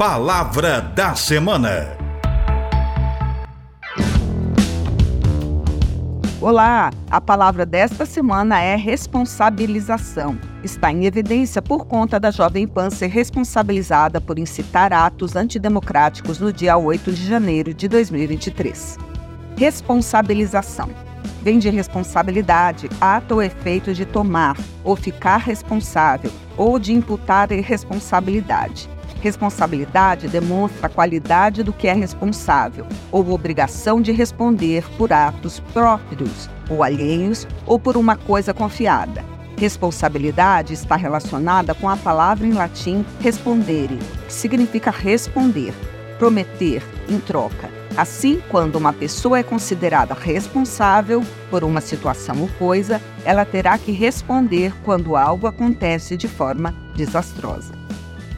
Palavra 0.00 0.80
da 0.80 1.14
Semana. 1.14 1.94
Olá, 6.40 6.90
a 7.10 7.20
palavra 7.20 7.66
desta 7.66 8.06
semana 8.06 8.62
é 8.62 8.76
responsabilização. 8.76 10.38
Está 10.64 10.90
em 10.90 11.04
evidência 11.04 11.60
por 11.60 11.84
conta 11.84 12.18
da 12.18 12.30
Jovem 12.30 12.66
Pan 12.66 12.88
ser 12.88 13.08
responsabilizada 13.08 14.22
por 14.22 14.38
incitar 14.38 14.90
atos 14.90 15.36
antidemocráticos 15.36 16.38
no 16.38 16.50
dia 16.50 16.78
8 16.78 17.12
de 17.12 17.28
janeiro 17.28 17.74
de 17.74 17.86
2023. 17.86 18.96
Responsabilização. 19.54 20.88
Vem 21.42 21.58
de 21.58 21.68
responsabilidade, 21.68 22.88
ato 22.98 23.34
ou 23.34 23.42
efeito 23.42 23.92
de 23.92 24.06
tomar 24.06 24.56
ou 24.82 24.96
ficar 24.96 25.36
responsável, 25.36 26.32
ou 26.56 26.78
de 26.78 26.94
imputar 26.94 27.52
irresponsabilidade. 27.52 28.88
Responsabilidade 29.20 30.28
demonstra 30.28 30.86
a 30.86 30.90
qualidade 30.90 31.62
do 31.62 31.72
que 31.72 31.86
é 31.86 31.92
responsável, 31.92 32.86
ou 33.12 33.30
obrigação 33.30 34.00
de 34.00 34.12
responder 34.12 34.84
por 34.96 35.12
atos 35.12 35.60
próprios 35.72 36.48
ou 36.70 36.82
alheios, 36.82 37.46
ou 37.66 37.78
por 37.78 37.96
uma 37.96 38.16
coisa 38.16 38.54
confiada. 38.54 39.24
Responsabilidade 39.58 40.72
está 40.72 40.96
relacionada 40.96 41.74
com 41.74 41.88
a 41.88 41.96
palavra 41.96 42.46
em 42.46 42.52
latim 42.52 43.04
respondere, 43.20 43.98
que 44.26 44.32
significa 44.32 44.90
responder, 44.90 45.74
prometer 46.18 46.82
em 47.08 47.18
troca. 47.18 47.68
Assim, 47.96 48.40
quando 48.48 48.76
uma 48.76 48.92
pessoa 48.92 49.40
é 49.40 49.42
considerada 49.42 50.14
responsável 50.14 51.22
por 51.50 51.64
uma 51.64 51.82
situação 51.82 52.40
ou 52.40 52.48
coisa, 52.58 53.02
ela 53.24 53.44
terá 53.44 53.76
que 53.76 53.92
responder 53.92 54.72
quando 54.82 55.16
algo 55.16 55.46
acontece 55.46 56.16
de 56.16 56.28
forma 56.28 56.74
desastrosa. 56.94 57.74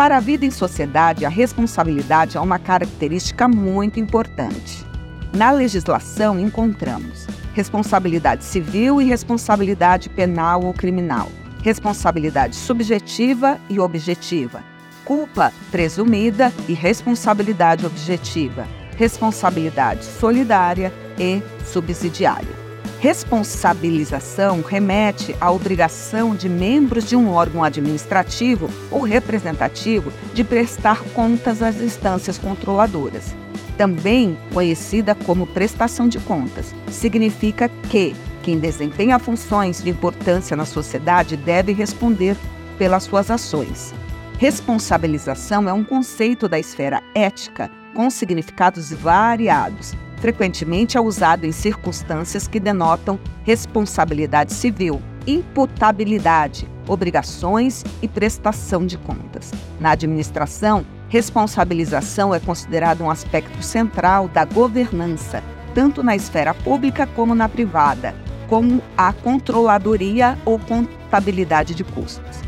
Para 0.00 0.16
a 0.16 0.20
vida 0.20 0.46
em 0.46 0.50
sociedade, 0.50 1.26
a 1.26 1.28
responsabilidade 1.28 2.38
é 2.38 2.40
uma 2.40 2.58
característica 2.58 3.46
muito 3.46 4.00
importante. 4.00 4.82
Na 5.30 5.50
legislação, 5.50 6.40
encontramos 6.40 7.26
responsabilidade 7.52 8.42
civil 8.42 9.02
e 9.02 9.04
responsabilidade 9.04 10.08
penal 10.08 10.64
ou 10.64 10.72
criminal, 10.72 11.28
responsabilidade 11.62 12.56
subjetiva 12.56 13.60
e 13.68 13.78
objetiva, 13.78 14.64
culpa 15.04 15.52
presumida 15.70 16.50
e 16.66 16.72
responsabilidade 16.72 17.84
objetiva, 17.84 18.66
responsabilidade 18.96 20.02
solidária 20.02 20.90
e 21.18 21.42
subsidiária. 21.62 22.69
Responsabilização 23.00 24.60
remete 24.60 25.34
à 25.40 25.50
obrigação 25.50 26.36
de 26.36 26.50
membros 26.50 27.08
de 27.08 27.16
um 27.16 27.30
órgão 27.30 27.64
administrativo 27.64 28.68
ou 28.90 29.00
representativo 29.00 30.12
de 30.34 30.44
prestar 30.44 31.02
contas 31.14 31.62
às 31.62 31.80
instâncias 31.80 32.36
controladoras. 32.36 33.34
Também 33.78 34.36
conhecida 34.52 35.14
como 35.14 35.46
prestação 35.46 36.08
de 36.08 36.18
contas, 36.18 36.74
significa 36.90 37.70
que 37.88 38.14
quem 38.42 38.58
desempenha 38.58 39.18
funções 39.18 39.82
de 39.82 39.88
importância 39.88 40.54
na 40.54 40.66
sociedade 40.66 41.38
deve 41.38 41.72
responder 41.72 42.36
pelas 42.76 43.04
suas 43.04 43.30
ações. 43.30 43.94
Responsabilização 44.36 45.66
é 45.66 45.72
um 45.72 45.84
conceito 45.84 46.46
da 46.46 46.58
esfera 46.58 47.02
ética 47.14 47.70
com 47.94 48.10
significados 48.10 48.92
variados, 48.92 49.94
frequentemente 50.20 50.96
é 50.96 51.00
usado 51.00 51.44
em 51.44 51.52
circunstâncias 51.52 52.46
que 52.46 52.60
denotam 52.60 53.18
responsabilidade 53.42 54.52
civil, 54.52 55.00
imputabilidade, 55.26 56.68
obrigações 56.86 57.84
e 58.02 58.06
prestação 58.06 58.86
de 58.86 58.98
contas. 58.98 59.50
Na 59.80 59.92
administração, 59.92 60.84
responsabilização 61.08 62.34
é 62.34 62.38
considerado 62.38 63.02
um 63.02 63.10
aspecto 63.10 63.62
central 63.62 64.28
da 64.28 64.44
governança, 64.44 65.42
tanto 65.74 66.02
na 66.02 66.14
esfera 66.14 66.52
pública 66.52 67.06
como 67.06 67.34
na 67.34 67.48
privada, 67.48 68.14
como 68.48 68.82
a 68.96 69.12
controladoria 69.12 70.38
ou 70.44 70.58
contabilidade 70.58 71.74
de 71.74 71.84
custos. 71.84 72.40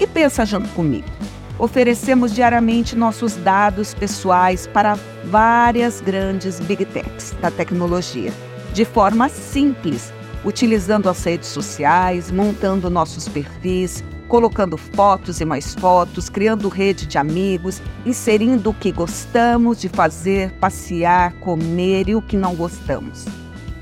E 0.00 0.06
pensa 0.06 0.44
junto 0.46 0.68
comigo. 0.70 1.19
Oferecemos 1.60 2.32
diariamente 2.32 2.96
nossos 2.96 3.36
dados 3.36 3.92
pessoais 3.92 4.66
para 4.66 4.98
várias 5.26 6.00
grandes 6.00 6.58
big 6.58 6.86
techs 6.86 7.36
da 7.38 7.50
tecnologia, 7.50 8.32
de 8.72 8.86
forma 8.86 9.28
simples, 9.28 10.10
utilizando 10.42 11.06
as 11.06 11.22
redes 11.22 11.50
sociais, 11.50 12.30
montando 12.30 12.88
nossos 12.88 13.28
perfis, 13.28 14.02
colocando 14.26 14.78
fotos 14.78 15.38
e 15.42 15.44
mais 15.44 15.74
fotos, 15.74 16.30
criando 16.30 16.66
rede 16.70 17.04
de 17.04 17.18
amigos, 17.18 17.82
inserindo 18.06 18.70
o 18.70 18.74
que 18.74 18.90
gostamos 18.90 19.78
de 19.78 19.90
fazer, 19.90 20.52
passear, 20.52 21.34
comer 21.40 22.08
e 22.08 22.14
o 22.14 22.22
que 22.22 22.38
não 22.38 22.54
gostamos. 22.54 23.26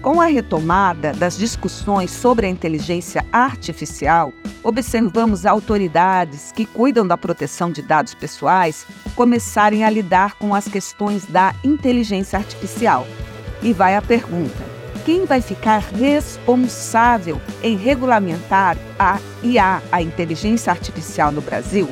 Com 0.02 0.20
a 0.20 0.26
retomada 0.26 1.12
das 1.12 1.38
discussões 1.38 2.10
sobre 2.10 2.46
a 2.46 2.50
inteligência 2.50 3.24
artificial, 3.30 4.32
observamos 4.62 5.46
autoridades 5.46 6.52
que 6.52 6.66
cuidam 6.66 7.06
da 7.06 7.16
proteção 7.16 7.70
de 7.70 7.82
dados 7.82 8.14
pessoais 8.14 8.86
começarem 9.14 9.84
a 9.84 9.90
lidar 9.90 10.34
com 10.34 10.54
as 10.54 10.68
questões 10.68 11.24
da 11.26 11.54
inteligência 11.64 12.38
artificial. 12.38 13.06
E 13.62 13.72
vai 13.72 13.96
a 13.96 14.02
pergunta: 14.02 14.64
quem 15.04 15.24
vai 15.24 15.40
ficar 15.40 15.78
responsável 15.78 17.40
em 17.62 17.76
regulamentar 17.76 18.76
a 18.98 19.18
IA, 19.42 19.82
a 19.90 20.02
inteligência 20.02 20.70
artificial 20.70 21.32
no 21.32 21.40
Brasil? 21.40 21.88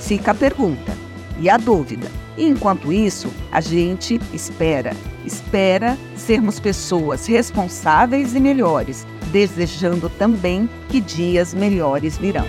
Fica 0.00 0.32
a 0.32 0.34
pergunta 0.34 0.92
e 1.38 1.48
a 1.48 1.56
dúvida. 1.56 2.10
E 2.36 2.44
enquanto 2.44 2.92
isso, 2.92 3.32
a 3.50 3.60
gente 3.60 4.20
espera, 4.32 4.94
espera 5.24 5.96
sermos 6.14 6.60
pessoas 6.60 7.26
responsáveis 7.26 8.34
e 8.34 8.40
melhores, 8.40 9.06
desejando 9.26 10.08
também 10.08 10.68
que 10.88 11.00
dias 11.00 11.54
melhores 11.54 12.16
virão. 12.18 12.46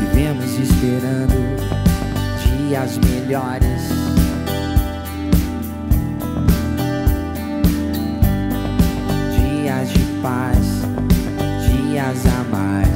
Vivemos 0.00 0.58
esperando 0.58 1.34
dias 2.68 2.98
melhores. 2.98 3.82
Dias 9.36 9.88
de 9.90 10.04
paz, 10.22 10.58
dias 11.66 12.26
a 12.26 12.44
mais. 12.44 12.88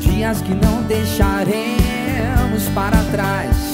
Dias 0.00 0.40
que 0.40 0.54
não 0.54 0.82
deixaremos 0.82 2.68
para 2.74 3.02
trás 3.10 3.73